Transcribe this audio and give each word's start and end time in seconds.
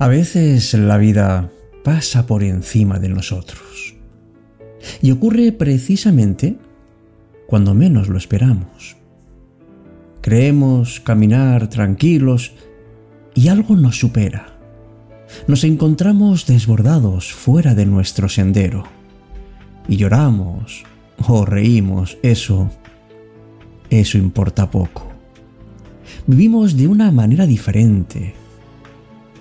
A 0.00 0.08
veces 0.08 0.72
la 0.72 0.96
vida 0.96 1.50
pasa 1.84 2.26
por 2.26 2.42
encima 2.42 2.98
de 2.98 3.10
nosotros. 3.10 3.94
Y 5.02 5.10
ocurre 5.10 5.52
precisamente 5.52 6.56
cuando 7.46 7.74
menos 7.74 8.08
lo 8.08 8.16
esperamos. 8.16 8.96
Creemos 10.22 11.00
caminar 11.00 11.68
tranquilos 11.68 12.54
y 13.34 13.48
algo 13.48 13.76
nos 13.76 13.98
supera. 13.98 14.58
Nos 15.46 15.64
encontramos 15.64 16.46
desbordados 16.46 17.30
fuera 17.34 17.74
de 17.74 17.84
nuestro 17.84 18.30
sendero. 18.30 18.84
Y 19.86 19.98
lloramos 19.98 20.82
o 21.28 21.44
reímos, 21.44 22.16
eso, 22.22 22.70
eso 23.90 24.16
importa 24.16 24.70
poco. 24.70 25.12
Vivimos 26.26 26.78
de 26.78 26.88
una 26.88 27.12
manera 27.12 27.44
diferente. 27.44 28.39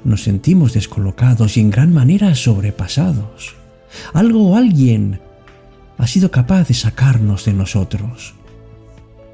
Nos 0.03 0.23
sentimos 0.23 0.73
descolocados 0.73 1.57
y 1.57 1.61
en 1.61 1.69
gran 1.69 1.93
manera 1.93 2.33
sobrepasados. 2.35 3.55
Algo 4.13 4.49
o 4.49 4.55
alguien 4.55 5.19
ha 5.97 6.07
sido 6.07 6.31
capaz 6.31 6.67
de 6.67 6.73
sacarnos 6.73 7.45
de 7.45 7.53
nosotros. 7.53 8.33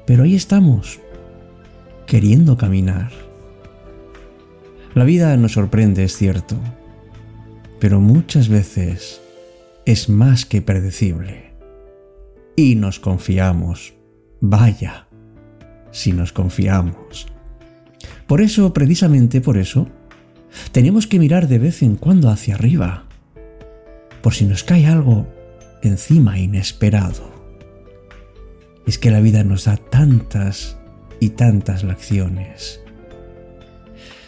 Pero 0.06 0.24
ahí 0.24 0.34
estamos, 0.34 1.00
queriendo 2.06 2.56
caminar. 2.56 3.12
La 4.94 5.04
vida 5.04 5.36
nos 5.36 5.52
sorprende, 5.52 6.04
es 6.04 6.16
cierto, 6.16 6.56
pero 7.78 8.00
muchas 8.00 8.48
veces 8.48 9.20
es 9.84 10.08
más 10.08 10.46
que 10.46 10.62
predecible. 10.62 11.52
Y 12.56 12.74
nos 12.74 12.98
confiamos. 12.98 13.94
Vaya, 14.40 15.06
si 15.90 16.12
nos 16.12 16.32
confiamos. 16.32 17.26
Por 18.26 18.40
eso, 18.40 18.72
precisamente 18.72 19.40
por 19.40 19.56
eso, 19.58 19.88
tenemos 20.72 21.06
que 21.06 21.18
mirar 21.18 21.48
de 21.48 21.58
vez 21.58 21.82
en 21.82 21.96
cuando 21.96 22.30
hacia 22.30 22.54
arriba, 22.54 23.04
por 24.22 24.34
si 24.34 24.44
nos 24.44 24.64
cae 24.64 24.86
algo 24.86 25.26
encima 25.82 26.38
inesperado. 26.38 27.30
Es 28.86 28.98
que 28.98 29.10
la 29.10 29.20
vida 29.20 29.44
nos 29.44 29.64
da 29.64 29.76
tantas 29.76 30.76
y 31.20 31.30
tantas 31.30 31.84
lecciones. 31.84 32.80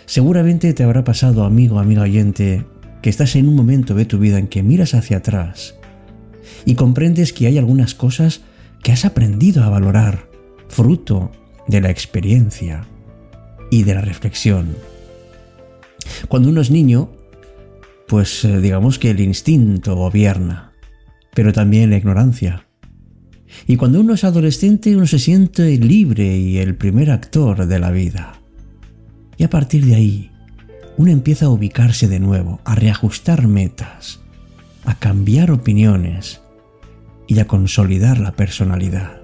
Seguramente 0.07 0.73
te 0.73 0.85
habrá 0.85 1.05
pasado, 1.05 1.45
amigo, 1.45 1.79
amigo 1.79 2.03
oyente, 2.03 2.65
que 3.03 3.11
estás 3.11 3.37
en 3.37 3.49
un 3.49 3.55
momento 3.55 3.95
de 3.95 4.05
tu 4.05 4.19
vida 4.19 4.39
en 4.39 4.49
que 4.49 4.63
miras 4.63 4.95
hacia 4.95 5.19
atrás 5.19 5.75
y 6.65 6.75
comprendes 6.75 7.33
que 7.33 7.47
hay 7.47 7.59
algunas 7.59 7.95
cosas 7.95 8.41
que 8.83 8.93
has 8.93 9.05
aprendido 9.05 9.63
a 9.65 9.69
valorar, 9.69 10.29
fruto 10.69 11.31
de 11.67 11.81
la 11.81 11.91
experiencia 11.91 12.87
y 13.71 13.83
de 13.83 13.95
la 13.95 14.01
reflexión. 14.01 14.77
Cuando 16.29 16.49
uno 16.49 16.61
es 16.61 16.71
niño, 16.71 17.13
pues 18.07 18.45
eh, 18.45 18.61
digamos 18.61 18.99
que 18.99 19.11
el 19.11 19.21
instinto 19.21 19.95
gobierna, 19.95 20.73
pero 21.35 21.53
también 21.53 21.91
la 21.91 21.97
ignorancia. 21.97 22.67
Y 23.67 23.77
cuando 23.77 24.01
uno 24.01 24.15
es 24.15 24.25
adolescente, 24.25 24.97
uno 24.97 25.07
se 25.07 25.19
siente 25.19 25.77
libre 25.79 26.37
y 26.37 26.59
el 26.59 26.75
primer 26.75 27.11
actor 27.11 27.67
de 27.67 27.79
la 27.79 27.91
vida. 27.91 28.41
Y 29.37 29.45
a 29.45 29.51
partir 29.51 29.85
de 29.87 29.95
ahí, 29.95 30.31
uno 30.97 31.13
empieza 31.13 31.47
a 31.47 31.51
ubicarse 31.51 32.09
de 32.09 32.19
nuevo, 32.19 32.61
a 32.65 32.75
reajustar 32.75 33.47
metas, 33.47 34.21
a 34.85 34.99
cambiar 34.99 35.51
opiniones 35.51 36.41
y 37.27 37.39
a 37.39 37.47
consolidar 37.47 38.19
la 38.19 38.33
personalidad. 38.33 39.21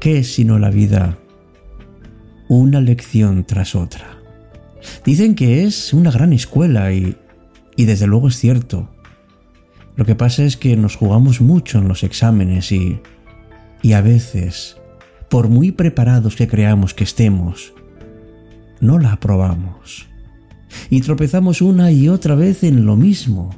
¿Qué 0.00 0.18
es 0.18 0.32
sino 0.32 0.58
la 0.58 0.70
vida? 0.70 1.18
Una 2.48 2.80
lección 2.80 3.44
tras 3.44 3.74
otra. 3.74 4.15
Dicen 5.04 5.34
que 5.34 5.64
es 5.64 5.92
una 5.92 6.10
gran 6.10 6.32
escuela 6.32 6.92
y, 6.92 7.16
y 7.76 7.84
desde 7.84 8.06
luego 8.06 8.28
es 8.28 8.36
cierto. 8.36 8.90
Lo 9.96 10.04
que 10.04 10.14
pasa 10.14 10.44
es 10.44 10.56
que 10.56 10.76
nos 10.76 10.96
jugamos 10.96 11.40
mucho 11.40 11.78
en 11.78 11.88
los 11.88 12.02
exámenes 12.02 12.70
y, 12.72 13.00
y 13.82 13.92
a 13.92 14.00
veces, 14.00 14.76
por 15.28 15.48
muy 15.48 15.72
preparados 15.72 16.36
que 16.36 16.48
creamos 16.48 16.92
que 16.92 17.04
estemos, 17.04 17.72
no 18.80 18.98
la 18.98 19.12
aprobamos. 19.12 20.06
Y 20.90 21.00
tropezamos 21.00 21.62
una 21.62 21.90
y 21.90 22.08
otra 22.08 22.34
vez 22.34 22.62
en 22.62 22.84
lo 22.84 22.96
mismo. 22.96 23.54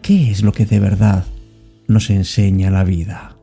¿Qué 0.00 0.30
es 0.30 0.42
lo 0.42 0.52
que 0.52 0.66
de 0.66 0.80
verdad 0.80 1.24
nos 1.86 2.10
enseña 2.10 2.70
la 2.70 2.84
vida? 2.84 3.33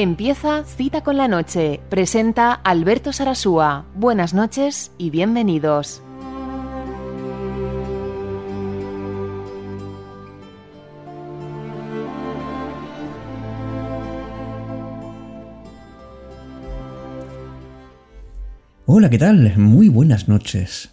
Empieza 0.00 0.62
Cita 0.62 1.00
con 1.00 1.16
la 1.16 1.26
Noche. 1.26 1.80
Presenta 1.88 2.52
Alberto 2.52 3.12
Sarasúa. 3.12 3.84
Buenas 3.96 4.32
noches 4.32 4.92
y 4.96 5.10
bienvenidos. 5.10 6.00
Hola, 18.86 19.10
¿qué 19.10 19.18
tal? 19.18 19.58
Muy 19.58 19.88
buenas 19.88 20.28
noches. 20.28 20.90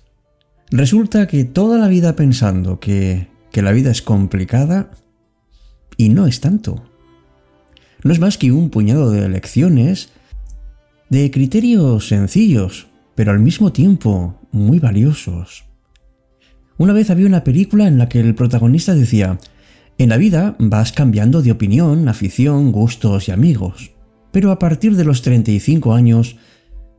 Resulta 0.72 1.28
que 1.28 1.44
toda 1.44 1.78
la 1.78 1.88
vida 1.88 2.16
pensando 2.16 2.80
que, 2.80 3.28
que 3.52 3.62
la 3.62 3.72
vida 3.72 3.92
es 3.92 4.02
complicada 4.02 4.90
y 5.96 6.10
no 6.10 6.26
es 6.26 6.42
tanto. 6.42 6.95
No 8.06 8.14
es 8.14 8.20
más 8.20 8.38
que 8.38 8.52
un 8.52 8.70
puñado 8.70 9.10
de 9.10 9.28
lecciones, 9.28 10.10
de 11.10 11.32
criterios 11.32 12.08
sencillos, 12.08 12.86
pero 13.16 13.32
al 13.32 13.40
mismo 13.40 13.72
tiempo 13.72 14.40
muy 14.52 14.78
valiosos. 14.78 15.66
Una 16.78 16.94
vez 16.94 17.10
había 17.10 17.26
una 17.26 17.44
película 17.44 17.88
en 17.88 17.98
la 17.98 18.08
que 18.08 18.20
el 18.20 18.36
protagonista 18.36 18.94
decía, 18.94 19.40
en 19.98 20.10
la 20.10 20.18
vida 20.18 20.56
vas 20.60 20.92
cambiando 20.92 21.42
de 21.42 21.52
opinión, 21.52 22.08
afición, 22.08 22.72
gustos 22.72 23.28
y 23.28 23.32
amigos, 23.32 23.94
pero 24.32 24.52
a 24.52 24.60
partir 24.60 24.96
de 24.96 25.04
los 25.04 25.24
35 25.24 25.96
años 25.96 26.38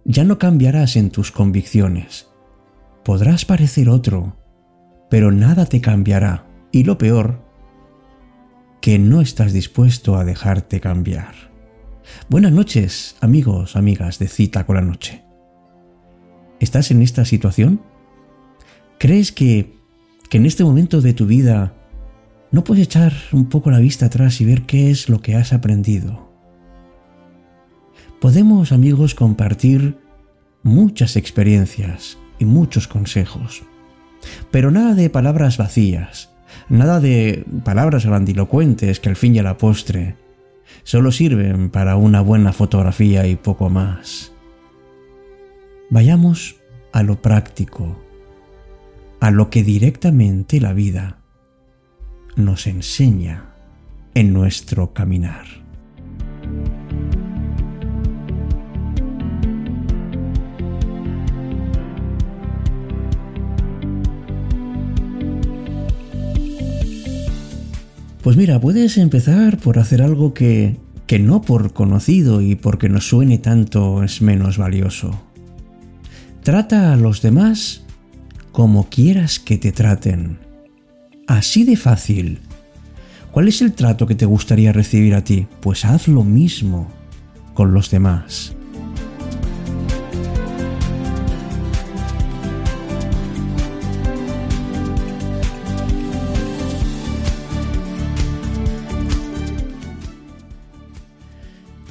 ya 0.05 0.25
no 0.25 0.41
cambiarás 0.41 0.97
en 0.97 1.11
tus 1.11 1.31
convicciones. 1.31 2.27
Podrás 3.05 3.44
parecer 3.44 3.91
otro, 3.91 4.37
pero 5.09 5.31
nada 5.31 5.67
te 5.67 5.81
cambiará. 5.81 6.49
Y 6.73 6.83
lo 6.83 6.99
peor, 6.99 7.45
que 8.86 9.00
no 9.00 9.20
estás 9.20 9.52
dispuesto 9.52 10.16
a 10.16 10.24
dejarte 10.24 10.78
cambiar. 10.78 11.34
Buenas 12.28 12.52
noches, 12.52 13.16
amigos, 13.20 13.74
amigas 13.74 14.20
de 14.20 14.28
Cita 14.28 14.64
con 14.64 14.76
la 14.76 14.82
Noche. 14.82 15.24
¿Estás 16.60 16.92
en 16.92 17.02
esta 17.02 17.25
situación? 17.25 17.80
¿Crees 18.98 19.32
que, 19.32 19.75
que 20.30 20.36
en 20.36 20.46
este 20.46 20.62
momento 20.62 21.00
de 21.00 21.14
tu 21.14 21.26
vida 21.26 21.75
no 22.52 22.62
puedes 22.62 22.84
echar 22.84 23.12
un 23.32 23.48
poco 23.48 23.72
la 23.72 23.80
vista 23.80 24.06
atrás 24.06 24.41
y 24.41 24.44
ver 24.44 24.62
qué 24.66 24.92
es 24.92 25.08
lo 25.08 25.20
que 25.20 25.34
has 25.34 25.52
aprendido? 25.52 26.30
podemos, 28.20 28.70
amigos, 28.70 29.16
compartir 29.16 29.98
muchas 30.62 31.16
experiencias 31.16 32.19
y 32.38 32.44
muchos 32.44 32.86
consejos. 32.86 33.64
Pero 34.52 34.70
nada 34.70 34.94
de 34.94 35.10
palabras 35.10 35.56
vacías, 35.56 36.35
nada 36.68 37.00
de 37.00 37.44
palabras 37.64 38.06
grandilocuentes 38.06 39.00
que 39.00 39.08
al 39.08 39.16
fin 39.16 39.34
y 39.34 39.38
a 39.38 39.42
la 39.42 39.58
postre 39.58 40.16
solo 40.82 41.12
sirven 41.12 41.70
para 41.70 41.96
una 41.96 42.20
buena 42.20 42.52
fotografía 42.52 43.26
y 43.26 43.37
poco 43.37 43.70
más. 43.70 44.32
Vayamos 45.90 46.56
a 46.93 47.02
lo 47.02 47.20
práctico, 47.22 47.96
a 49.20 49.31
lo 49.31 49.50
que 49.50 49.62
directamente 49.62 50.60
la 50.60 50.72
vida 50.72 51.19
nos 52.37 52.66
enseña 52.66 53.54
en 54.14 54.32
nuestro 54.32 54.92
caminar. 54.92 55.44
Pues 68.26 68.37
mira, 68.37 68.61
puedes 68.61 68.99
empezar 68.99 69.56
por 69.56 69.78
hacer 69.78 70.02
algo 70.02 70.34
que, 70.34 70.81
que 71.06 71.20
no 71.20 71.43
por 71.43 71.73
conocido 71.73 72.40
y 72.40 72.56
porque 72.56 72.88
no 72.88 73.00
suene 73.00 73.38
tanto 73.38 74.02
es 74.02 74.20
menos 74.20 74.58
valioso. 74.58 75.23
Trata 76.43 76.93
a 76.93 76.96
los 76.96 77.23
demás 77.23 77.84
como 78.50 78.88
quieras 78.88 79.38
que 79.38 79.58
te 79.58 79.70
traten. 79.70 80.40
Así 81.28 81.62
de 81.62 81.76
fácil. 81.76 82.40
¿Cuál 83.31 83.46
es 83.46 83.62
el 83.62 83.75
trato 83.75 84.08
que 84.08 84.17
te 84.17 84.26
gustaría 84.26 84.73
recibir 84.73 85.14
a 85.14 85.23
ti? 85.23 85.46
Pues 85.61 85.84
haz 85.84 86.08
lo 86.08 86.25
mismo 86.25 86.88
con 87.55 87.75
los 87.75 87.93
demás. 87.93 88.56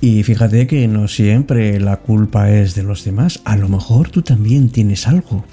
Y 0.06 0.22
fíjate 0.22 0.68
que 0.68 0.88
no 0.88 1.08
siempre 1.08 1.80
la 1.80 1.98
culpa 1.98 2.52
es 2.52 2.76
de 2.76 2.84
los 2.84 3.04
demás, 3.04 3.42
a 3.44 3.58
lo 3.58 3.68
mejor 3.68 4.12
tú 4.12 4.22
también 4.22 4.70
tienes 4.70 5.08
algo. 5.08 5.44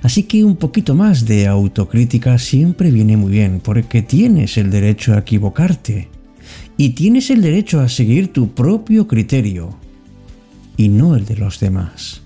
Así 0.00 0.22
que 0.22 0.44
un 0.44 0.54
poquito 0.54 0.94
más 0.94 1.26
de 1.26 1.48
autocrítica 1.48 2.38
siempre 2.38 2.92
viene 2.92 3.16
muy 3.16 3.32
bien, 3.32 3.58
porque 3.58 4.00
tienes 4.00 4.58
el 4.58 4.70
derecho 4.70 5.12
a 5.12 5.18
equivocarte 5.18 6.08
y 6.76 6.90
tienes 6.90 7.30
el 7.30 7.42
derecho 7.42 7.80
a 7.80 7.88
seguir 7.88 8.32
tu 8.32 8.54
propio 8.54 9.08
criterio 9.08 9.76
y 10.76 10.88
no 10.88 11.16
el 11.16 11.26
de 11.26 11.36
los 11.36 11.58
demás. 11.58 12.22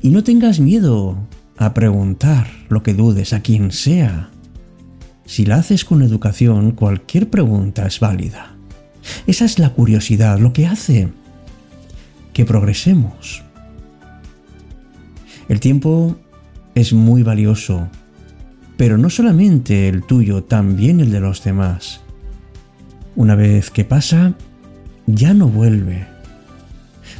Y 0.00 0.08
no 0.08 0.24
tengas 0.24 0.60
miedo 0.60 1.18
a 1.58 1.74
preguntar 1.74 2.46
lo 2.70 2.82
que 2.82 2.94
dudes 2.94 3.34
a 3.34 3.42
quien 3.42 3.70
sea. 3.70 4.30
Si 5.26 5.44
la 5.44 5.56
haces 5.56 5.84
con 5.84 6.00
educación, 6.00 6.70
cualquier 6.70 7.28
pregunta 7.28 7.86
es 7.86 8.00
válida. 8.00 8.55
Esa 9.26 9.44
es 9.44 9.58
la 9.58 9.70
curiosidad, 9.70 10.38
lo 10.38 10.52
que 10.52 10.66
hace 10.66 11.08
que 12.32 12.44
progresemos. 12.44 13.42
El 15.48 15.60
tiempo 15.60 16.16
es 16.74 16.92
muy 16.92 17.22
valioso, 17.22 17.88
pero 18.76 18.98
no 18.98 19.08
solamente 19.10 19.88
el 19.88 20.02
tuyo, 20.02 20.44
también 20.44 21.00
el 21.00 21.10
de 21.10 21.20
los 21.20 21.42
demás. 21.42 22.00
Una 23.14 23.34
vez 23.34 23.70
que 23.70 23.84
pasa, 23.84 24.34
ya 25.06 25.32
no 25.32 25.48
vuelve. 25.48 26.06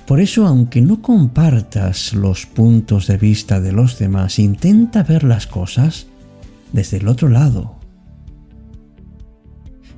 Por 0.06 0.20
eso, 0.20 0.46
aunque 0.46 0.82
no 0.82 1.00
compartas 1.00 2.12
los 2.12 2.46
puntos 2.46 3.06
de 3.06 3.16
vista 3.16 3.60
de 3.60 3.72
los 3.72 3.98
demás, 3.98 4.38
intenta 4.38 5.02
ver 5.02 5.24
las 5.24 5.46
cosas 5.46 6.06
desde 6.72 6.98
el 6.98 7.08
otro 7.08 7.28
lado. 7.28 7.75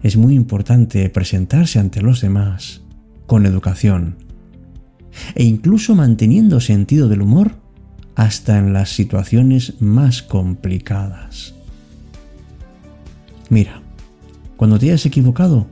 Es 0.02 0.16
muy 0.16 0.34
importante 0.34 1.08
presentarse 1.10 1.78
ante 1.78 2.02
los 2.02 2.20
demás 2.20 2.82
con 3.26 3.46
educación 3.46 4.16
e 5.34 5.44
incluso 5.44 5.94
manteniendo 5.94 6.60
sentido 6.60 7.08
del 7.08 7.22
humor 7.22 7.52
hasta 8.14 8.58
en 8.58 8.72
las 8.72 8.90
situaciones 8.90 9.80
más 9.80 10.22
complicadas. 10.22 11.54
Mira, 13.50 13.80
cuando 14.56 14.78
te 14.78 14.86
hayas 14.86 15.06
equivocado, 15.06 15.66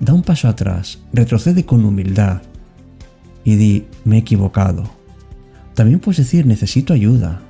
da 0.00 0.12
un 0.12 0.22
paso 0.22 0.48
atrás, 0.48 1.00
retrocede 1.12 1.64
con 1.64 1.84
humildad 1.84 2.42
y 3.44 3.56
di, 3.56 3.86
me 4.04 4.16
he 4.16 4.20
equivocado. 4.20 4.84
También 5.74 6.00
puedes 6.00 6.18
decir, 6.18 6.46
necesito 6.46 6.92
ayuda. 6.92 7.42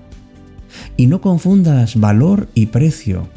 Y 0.97 1.07
no 1.07 1.21
confundas 1.21 1.99
valor 1.99 2.49
y 2.55 2.67
precio. 2.67 3.29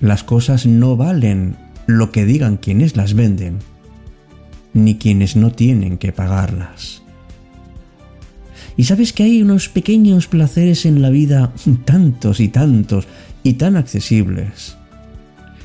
Las 0.00 0.22
cosas 0.22 0.66
no 0.66 0.96
valen 0.96 1.56
lo 1.86 2.12
que 2.12 2.24
digan 2.24 2.56
quienes 2.56 2.96
las 2.96 3.14
venden, 3.14 3.58
ni 4.74 4.96
quienes 4.96 5.36
no 5.36 5.52
tienen 5.52 5.98
que 5.98 6.12
pagarlas. 6.12 7.02
Y 8.76 8.84
sabes 8.84 9.12
que 9.12 9.22
hay 9.22 9.40
unos 9.40 9.68
pequeños 9.68 10.26
placeres 10.26 10.84
en 10.84 11.00
la 11.00 11.10
vida, 11.10 11.52
tantos 11.84 12.40
y 12.40 12.48
tantos, 12.48 13.06
y 13.42 13.54
tan 13.54 13.76
accesibles. 13.76 14.76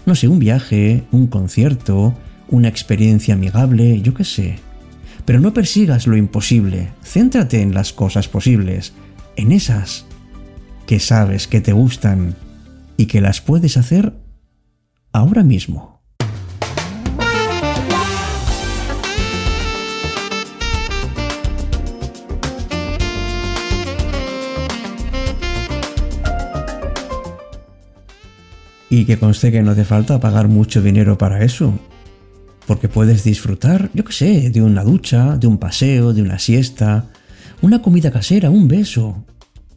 No 0.05 0.15
sé, 0.15 0.27
un 0.27 0.39
viaje, 0.39 1.03
un 1.11 1.27
concierto, 1.27 2.15
una 2.49 2.67
experiencia 2.69 3.33
amigable, 3.33 4.01
yo 4.01 4.13
qué 4.13 4.23
sé 4.23 4.59
pero 5.25 5.39
no 5.39 5.53
persigas 5.53 6.07
lo 6.07 6.17
imposible, 6.17 6.89
céntrate 7.03 7.61
en 7.61 7.73
las 7.73 7.93
cosas 7.93 8.27
posibles, 8.27 8.93
en 9.35 9.51
esas 9.51 10.05
que 10.87 10.99
sabes 10.99 11.47
que 11.47 11.61
te 11.61 11.73
gustan 11.73 12.35
y 12.97 13.05
que 13.05 13.21
las 13.21 13.41
puedes 13.41 13.77
hacer 13.77 14.13
ahora 15.13 15.43
mismo. 15.43 16.00
Y 28.91 29.05
que 29.05 29.17
conste 29.17 29.51
que 29.51 29.63
no 29.63 29.73
te 29.73 29.85
falta 29.85 30.19
pagar 30.19 30.47
mucho 30.47 30.83
dinero 30.83 31.17
para 31.17 31.43
eso 31.43 31.73
porque 32.71 32.87
puedes 32.87 33.25
disfrutar, 33.25 33.89
yo 33.93 34.05
qué 34.05 34.13
sé, 34.13 34.49
de 34.49 34.61
una 34.61 34.85
ducha, 34.85 35.35
de 35.35 35.45
un 35.45 35.57
paseo, 35.57 36.13
de 36.13 36.21
una 36.21 36.39
siesta, 36.39 37.09
una 37.61 37.81
comida 37.81 38.11
casera, 38.11 38.49
un 38.49 38.69
beso 38.69 39.25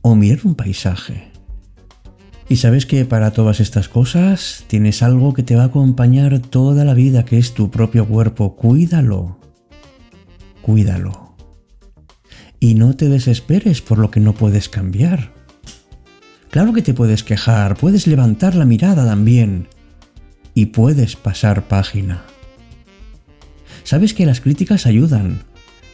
o 0.01 0.15
mirar 0.15 0.41
un 0.45 0.55
paisaje. 0.55 1.33
Y 2.49 2.55
sabes 2.57 2.87
que 2.87 3.05
para 3.05 3.33
todas 3.33 3.59
estas 3.59 3.89
cosas 3.89 4.63
tienes 4.69 5.03
algo 5.03 5.35
que 5.35 5.43
te 5.43 5.57
va 5.57 5.63
a 5.63 5.67
acompañar 5.67 6.39
toda 6.39 6.85
la 6.85 6.95
vida, 6.95 7.25
que 7.25 7.37
es 7.37 7.53
tu 7.53 7.69
propio 7.69 8.07
cuerpo. 8.07 8.55
Cuídalo. 8.55 9.41
Cuídalo. 10.63 11.35
Y 12.61 12.77
no 12.77 12.95
te 12.95 13.09
desesperes 13.09 13.83
por 13.83 13.99
lo 13.99 14.13
que 14.13 14.21
no 14.21 14.35
puedes 14.35 14.69
cambiar. 14.69 15.34
Claro 16.55 16.73
que 16.73 16.83
te 16.83 16.95
puedes 16.95 17.25
quejar, 17.25 17.77
puedes 17.77 18.07
levantar 18.07 18.55
la 18.55 18.65
mirada 18.65 19.05
también. 19.05 19.67
Y 20.55 20.67
puedes 20.67 21.17
pasar 21.17 21.67
página. 21.67 22.23
Sabes 23.83 24.15
que 24.15 24.25
las 24.25 24.41
críticas 24.41 24.87
ayudan, 24.87 25.43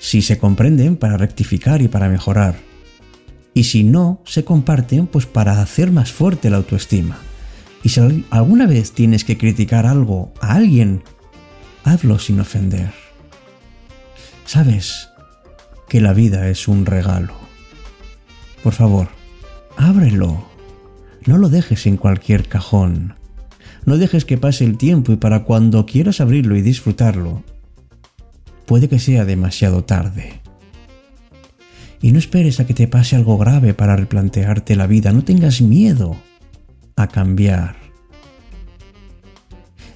si 0.01 0.21
se 0.21 0.37
comprenden 0.37 0.99
para 0.99 1.17
rectificar 1.17 1.81
y 1.81 1.89
para 1.89 2.11
mejorar. 2.11 2.57
Y 3.55 3.65
si 3.65 3.85
no 3.85 4.21
se 4.27 4.45
comparten, 4.45 5.07
pues 5.07 5.25
para 5.25 5.62
hacer 5.62 5.93
más 5.93 6.12
fuerte 6.12 6.51
la 6.51 6.59
autoestima. 6.59 7.17
Y 7.83 7.89
si 7.89 8.27
alguna 8.29 8.67
vez 8.67 8.93
tienes 8.93 9.25
que 9.25 9.39
criticar 9.39 9.87
algo 9.87 10.35
a 10.43 10.57
alguien, 10.57 11.03
hazlo 11.85 12.19
sin 12.19 12.39
ofender. 12.39 12.93
Sabes 14.45 15.09
que 15.89 16.03
la 16.03 16.12
vida 16.12 16.51
es 16.51 16.69
un 16.69 16.85
regalo. 16.85 17.33
Por 18.62 18.75
favor, 18.75 19.09
ábrelo. 19.79 20.50
No 21.26 21.38
lo 21.38 21.49
dejes 21.49 21.87
en 21.87 21.96
cualquier 21.96 22.49
cajón. 22.49 23.14
No 23.84 23.96
dejes 23.96 24.25
que 24.25 24.38
pase 24.38 24.64
el 24.64 24.76
tiempo 24.76 25.12
y 25.12 25.17
para 25.17 25.44
cuando 25.44 25.87
quieras 25.87 26.20
abrirlo 26.20 26.56
y 26.56 26.62
disfrutarlo, 26.62 27.43
puede 28.67 28.88
que 28.88 28.99
sea 28.99 29.25
demasiado 29.25 29.84
tarde. 29.84 30.40
Y 32.02 32.12
no 32.12 32.18
esperes 32.18 32.61
a 32.61 32.66
que 32.66 32.75
te 32.75 32.88
pase 32.88 33.16
algo 33.16 33.37
grave 33.37 33.75
para 33.75 33.97
replantearte 33.97 34.76
la 34.76 34.87
vida, 34.87 35.12
no 35.12 35.23
tengas 35.25 35.61
miedo 35.61 36.16
a 36.97 37.09
cambiar. 37.09 37.76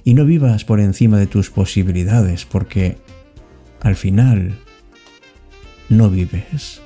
Y 0.02 0.14
no 0.14 0.26
vivas 0.26 0.64
por 0.64 0.80
encima 0.80 1.18
de 1.18 1.26
tus 1.26 1.50
posibilidades, 1.50 2.44
porque 2.44 2.98
al 3.80 3.96
final 3.96 4.58
no 5.88 6.10
vives. 6.10 6.83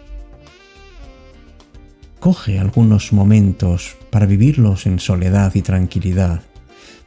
Coge 2.20 2.58
algunos 2.58 3.12
momentos 3.12 3.96
para 4.10 4.26
vivirlos 4.26 4.86
en 4.86 4.98
soledad 4.98 5.54
y 5.54 5.62
tranquilidad. 5.62 6.42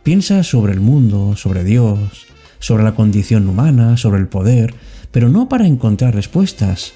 Piensa 0.04 0.44
sobre 0.44 0.72
el 0.72 0.80
mundo, 0.80 1.36
sobre 1.36 1.64
Dios, 1.66 2.28
sobre 2.60 2.84
la 2.84 2.96
condición 2.96 3.50
humana, 3.50 3.98
sobre 3.98 4.20
el 4.20 4.28
poder, 4.28 4.74
pero 5.12 5.28
no 5.28 5.50
para 5.50 5.68
encontrar 5.68 6.16
respuestas, 6.16 6.94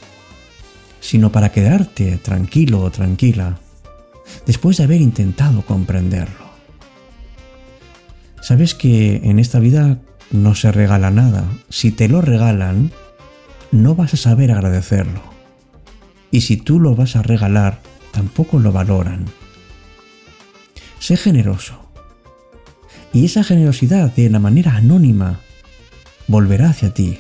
sino 1.01 1.31
para 1.31 1.51
quedarte 1.51 2.17
tranquilo 2.17 2.81
o 2.81 2.91
tranquila 2.91 3.60
después 4.45 4.77
de 4.77 4.86
haber 4.86 5.01
intentado 5.01 5.62
comprenderlo. 5.63 6.45
Sabes 8.41 8.75
que 8.75 9.17
en 9.24 9.39
esta 9.39 9.60
vida 9.60 10.00
no 10.31 10.55
se 10.55 10.72
regala 10.72 11.12
nada. 11.12 11.45
Si 11.69 11.91
te 11.91 12.07
lo 12.07 12.22
regalan, 12.22 12.91
no 13.72 13.95
vas 13.95 14.13
a 14.13 14.17
saber 14.17 14.51
agradecerlo. 14.51 15.22
Y 16.31 16.41
si 16.41 16.57
tú 16.57 16.79
lo 16.79 16.95
vas 16.95 17.15
a 17.15 17.22
regalar, 17.22 17.79
tampoco 18.15 18.60
lo 18.60 18.72
valoran. 18.72 19.25
Sé 21.00 21.17
generoso. 21.17 21.77
Y 23.12 23.25
esa 23.25 23.43
generosidad 23.43 24.13
de 24.15 24.29
la 24.29 24.39
manera 24.39 24.75
anónima 24.75 25.41
volverá 26.27 26.69
hacia 26.69 26.93
ti. 26.93 27.17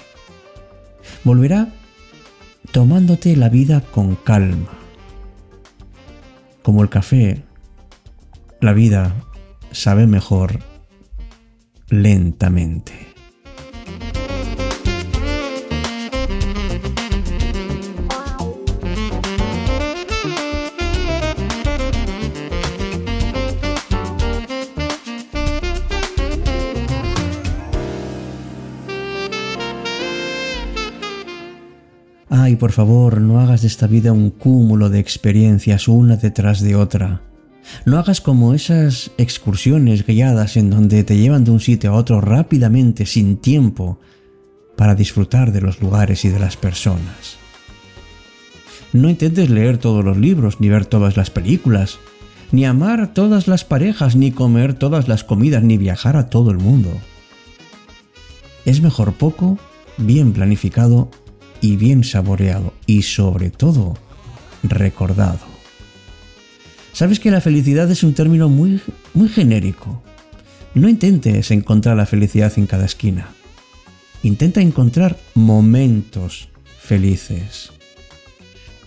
Volverá 1.25 1.67
tomándote 2.71 3.35
la 3.35 3.49
vida 3.49 3.81
con 3.81 4.15
calma. 4.15 4.71
Como 6.63 6.81
el 6.81 6.89
café, 6.89 7.43
la 8.61 8.71
vida 8.71 9.13
sabe 9.71 10.07
mejor 10.07 10.59
lentamente. 11.89 13.14
Ay, 32.29 32.55
por 32.55 32.71
favor, 32.71 33.21
no 33.21 33.39
hagas 33.39 33.61
de 33.61 33.67
esta 33.67 33.87
vida 33.87 34.11
un 34.11 34.31
cúmulo 34.31 34.89
de 34.89 34.99
experiencias 34.99 35.87
una 35.87 36.17
detrás 36.17 36.59
de 36.61 36.75
otra. 36.75 37.21
No 37.85 37.97
hagas 37.97 38.21
como 38.21 38.53
esas 38.53 39.11
excursiones 39.17 40.05
guiadas 40.05 40.57
en 40.57 40.69
donde 40.69 41.03
te 41.03 41.17
llevan 41.17 41.43
de 41.43 41.51
un 41.51 41.59
sitio 41.59 41.91
a 41.91 41.95
otro 41.95 42.21
rápidamente, 42.21 43.05
sin 43.05 43.37
tiempo, 43.37 43.99
para 44.75 44.95
disfrutar 44.95 45.51
de 45.51 45.61
los 45.61 45.81
lugares 45.81 46.25
y 46.25 46.29
de 46.29 46.39
las 46.39 46.57
personas. 46.57 47.37
No 48.91 49.09
intentes 49.09 49.49
leer 49.49 49.77
todos 49.77 50.03
los 50.03 50.17
libros, 50.17 50.59
ni 50.59 50.69
ver 50.69 50.85
todas 50.85 51.17
las 51.17 51.29
películas, 51.29 51.99
ni 52.51 52.65
amar 52.65 53.13
todas 53.13 53.47
las 53.47 53.65
parejas, 53.65 54.15
ni 54.15 54.31
comer 54.31 54.73
todas 54.73 55.07
las 55.07 55.23
comidas, 55.23 55.63
ni 55.63 55.77
viajar 55.77 56.17
a 56.17 56.29
todo 56.29 56.51
el 56.51 56.57
mundo. 56.57 56.91
Es 58.63 58.81
mejor 58.81 59.13
poco, 59.13 59.59
bien 59.97 60.33
planificado 60.33 61.09
y 61.61 61.75
bien 61.75 62.03
saboreado, 62.03 62.73
y 62.85 63.03
sobre 63.03 63.49
todo, 63.49 63.95
recordado. 64.63 65.55
Sabes 66.93 67.19
que 67.19 67.31
la 67.31 67.41
felicidad 67.41 67.89
es 67.91 68.03
un 68.03 68.13
término 68.13 68.47
muy, 68.47 68.79
muy 69.13 69.27
genérico. 69.27 70.01
No 70.73 70.87
intentes 70.87 71.51
encontrar 71.51 71.97
la 71.97 72.05
felicidad 72.05 72.53
en 72.57 72.67
cada 72.67 72.85
esquina. 72.85 73.29
Intenta 74.23 74.61
encontrar 74.61 75.17
momentos 75.33 76.49
felices. 76.79 77.71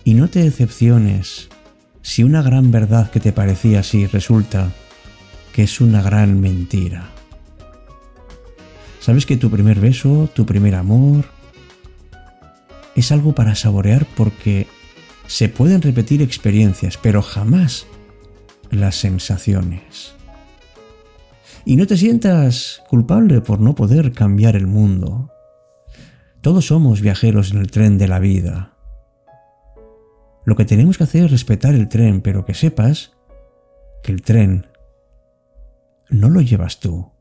Y 0.03 0.15
no 0.15 0.27
te 0.27 0.41
decepciones 0.41 1.49
si 2.01 2.23
una 2.23 2.41
gran 2.41 2.71
verdad 2.71 3.11
que 3.11 3.19
te 3.19 3.31
parecía 3.31 3.81
así 3.81 4.07
resulta 4.07 4.71
que 5.53 5.63
es 5.63 5.81
una 5.81 6.01
gran 6.01 6.39
mentira. 6.41 7.09
Sabes 8.99 9.25
que 9.25 9.37
tu 9.37 9.49
primer 9.49 9.79
beso, 9.79 10.29
tu 10.33 10.45
primer 10.45 10.75
amor, 10.75 11.25
es 12.99 13.11
algo 13.11 13.33
para 13.33 13.55
saborear 13.55 14.05
porque 14.15 14.67
se 15.27 15.49
pueden 15.49 15.81
repetir 15.81 16.21
experiencias, 16.21 16.97
pero 16.97 17.21
jamás 17.21 17.85
las 18.71 18.95
sensaciones. 18.95 20.13
Y 21.65 21.75
no 21.75 21.85
te 21.87 21.97
sientas 21.97 22.81
culpable 22.89 23.41
por 23.41 23.59
no 23.59 23.75
poder 23.75 24.11
cambiar 24.11 24.55
el 24.55 24.67
mundo. 24.67 25.31
Todos 26.41 26.67
somos 26.67 27.01
viajeros 27.01 27.51
en 27.51 27.59
el 27.59 27.69
tren 27.69 27.97
de 27.97 28.07
la 28.07 28.19
vida. 28.19 28.73
Lo 30.45 30.55
que 30.55 30.65
tenemos 30.65 30.97
que 30.97 31.03
hacer 31.03 31.25
es 31.25 31.31
respetar 31.31 31.75
el 31.75 31.89
tren, 31.89 32.21
pero 32.21 32.45
que 32.45 32.53
sepas 32.53 33.11
que 34.01 34.11
el 34.11 34.21
tren 34.21 34.67
no 36.09 36.29
lo 36.29 36.41
llevas 36.41 36.79
tú. 36.79 37.11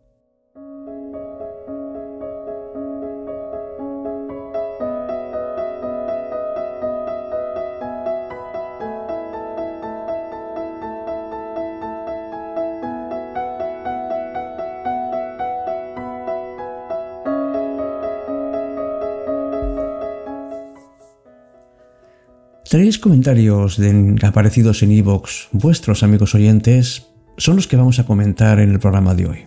Tres 22.79 23.01
comentarios 23.01 23.81
aparecidos 24.23 24.85
en 24.85 24.93
iVoox, 24.93 25.49
vuestros 25.51 26.05
amigos 26.05 26.37
oyentes, 26.37 27.09
son 27.37 27.57
los 27.57 27.67
que 27.67 27.77
vamos 27.77 27.99
a 27.99 28.07
comentar 28.07 28.61
en 28.61 28.71
el 28.71 28.79
programa 28.79 29.17
de 29.17 29.27
hoy. 29.27 29.39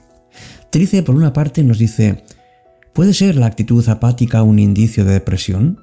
Trice, 0.69 1.01
por 1.01 1.15
una 1.15 1.31
parte, 1.31 1.63
nos 1.63 1.77
dice, 1.77 2.25
¿puede 2.91 3.13
ser 3.13 3.37
la 3.37 3.45
actitud 3.45 3.87
apática 3.87 4.43
un 4.43 4.59
indicio 4.59 5.05
de 5.05 5.13
depresión? 5.13 5.79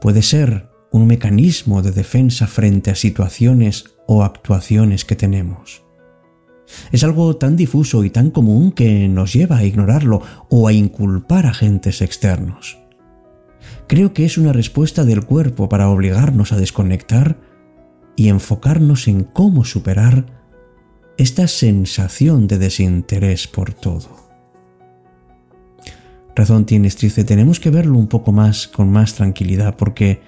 ¿Puede 0.00 0.22
ser 0.22 0.68
un 0.92 1.08
mecanismo 1.08 1.82
de 1.82 1.90
defensa 1.90 2.46
frente 2.46 2.92
a 2.92 2.94
situaciones 2.94 3.86
o 4.06 4.22
actuaciones 4.22 5.04
que 5.04 5.16
tenemos? 5.16 5.82
Es 6.92 7.02
algo 7.02 7.34
tan 7.38 7.56
difuso 7.56 8.04
y 8.04 8.10
tan 8.10 8.30
común 8.30 8.70
que 8.70 9.08
nos 9.08 9.32
lleva 9.32 9.56
a 9.56 9.64
ignorarlo 9.64 10.22
o 10.48 10.68
a 10.68 10.72
inculpar 10.72 11.46
a 11.46 11.50
agentes 11.50 12.02
externos. 12.02 12.78
Creo 13.86 14.12
que 14.12 14.24
es 14.24 14.38
una 14.38 14.52
respuesta 14.52 15.04
del 15.04 15.24
cuerpo 15.24 15.68
para 15.68 15.88
obligarnos 15.88 16.52
a 16.52 16.56
desconectar 16.56 17.38
y 18.16 18.28
enfocarnos 18.28 19.08
en 19.08 19.24
cómo 19.24 19.64
superar 19.64 20.26
esta 21.16 21.48
sensación 21.48 22.46
de 22.46 22.58
desinterés 22.58 23.48
por 23.48 23.72
todo. 23.72 24.08
Razón 26.34 26.66
tienes, 26.66 26.96
Trice, 26.96 27.24
tenemos 27.24 27.58
que 27.58 27.70
verlo 27.70 27.98
un 27.98 28.06
poco 28.06 28.30
más 28.30 28.68
con 28.68 28.90
más 28.90 29.14
tranquilidad 29.14 29.76
porque 29.76 30.20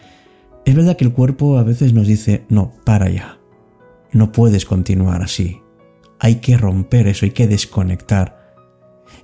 es 0.65 0.75
verdad 0.75 0.97
que 0.97 1.05
el 1.05 1.13
cuerpo 1.13 1.59
a 1.59 1.63
veces 1.63 1.93
nos 1.93 2.07
dice, 2.07 2.45
no, 2.49 2.73
para 2.85 3.09
ya, 3.11 3.39
no 4.13 4.33
puedes 4.33 4.65
continuar 4.65 5.23
así, 5.23 5.61
hay 6.19 6.37
que 6.37 6.57
romper 6.57 7.07
eso, 7.07 7.27
hay 7.27 7.31
que 7.31 7.47
desconectar. 7.47 8.41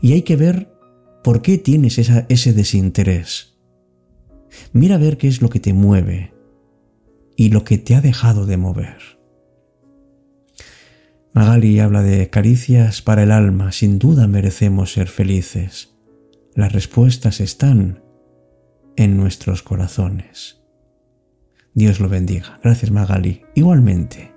Y 0.00 0.12
hay 0.12 0.22
que 0.22 0.36
ver 0.36 0.72
por 1.24 1.42
qué 1.42 1.58
tienes 1.58 1.98
ese 1.98 2.52
desinterés 2.52 3.55
Mira 4.76 4.96
a 4.96 4.98
ver 4.98 5.16
qué 5.16 5.26
es 5.26 5.40
lo 5.40 5.48
que 5.48 5.58
te 5.58 5.72
mueve 5.72 6.34
y 7.34 7.48
lo 7.48 7.64
que 7.64 7.78
te 7.78 7.94
ha 7.94 8.02
dejado 8.02 8.44
de 8.44 8.58
mover. 8.58 8.98
Magali 11.32 11.80
habla 11.80 12.02
de 12.02 12.28
caricias 12.28 13.00
para 13.00 13.22
el 13.22 13.32
alma, 13.32 13.72
sin 13.72 13.98
duda 13.98 14.26
merecemos 14.26 14.92
ser 14.92 15.08
felices. 15.08 15.94
Las 16.54 16.74
respuestas 16.74 17.40
están 17.40 18.02
en 18.96 19.16
nuestros 19.16 19.62
corazones. 19.62 20.60
Dios 21.72 21.98
lo 21.98 22.10
bendiga. 22.10 22.60
Gracias 22.62 22.90
Magali. 22.90 23.46
Igualmente. 23.54 24.30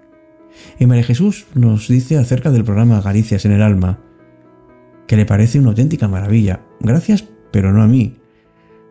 Y 0.79 0.86
María 0.86 1.03
Jesús 1.03 1.48
nos 1.53 1.89
dice 1.89 2.17
acerca 2.17 2.50
del 2.50 2.63
programa 2.63 3.03
Caricias 3.03 3.43
en 3.43 3.51
el 3.51 3.62
alma, 3.62 4.01
que 5.05 5.17
le 5.17 5.25
parece 5.25 5.60
una 5.60 5.72
auténtica 5.72 6.08
maravilla. 6.08 6.65
Gracias, 6.79 7.25
pero 7.51 7.74
no 7.74 7.81
a 7.81 7.88
mí, 7.88 8.19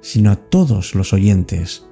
sino 0.00 0.31
a 0.31 0.37
todos 0.37 0.95
los 0.95 1.12
oyentes 1.12 1.87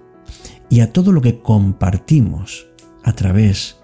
y 0.68 0.80
a 0.80 0.92
todo 0.92 1.12
lo 1.12 1.20
que 1.20 1.40
compartimos 1.40 2.66
a 3.04 3.12
través 3.12 3.80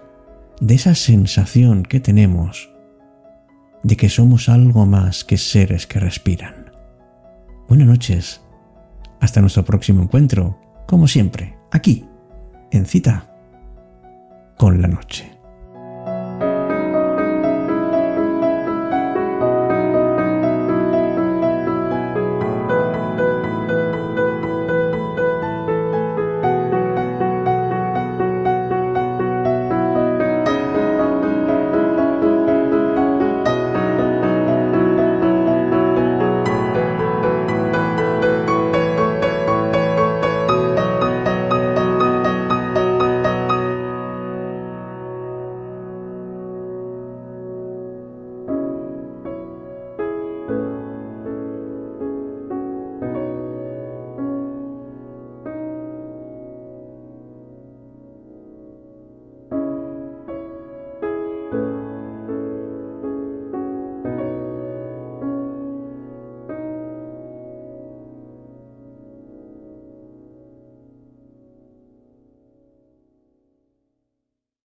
de 0.59 0.75
esa 0.75 0.95
sensación 0.95 1.83
que 1.83 1.99
tenemos 1.99 2.69
de 3.83 3.97
que 3.97 4.09
somos 4.09 4.49
algo 4.49 4.85
más 4.85 5.23
que 5.23 5.37
seres 5.37 5.87
que 5.87 5.99
respiran. 5.99 6.71
Buenas 7.67 7.87
noches. 7.87 8.41
Hasta 9.19 9.41
nuestro 9.41 9.65
próximo 9.65 10.03
encuentro, 10.03 10.59
como 10.87 11.07
siempre, 11.07 11.57
aquí, 11.71 12.05
en 12.71 12.85
cita 12.85 13.29
con 14.57 14.81
la 14.81 14.87
noche. 14.87 15.32